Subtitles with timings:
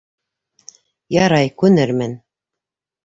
[1.19, 2.21] —Ярай, күнермен.